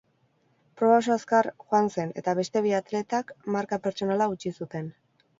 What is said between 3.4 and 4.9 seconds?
marka pertsonala hautsi zuten.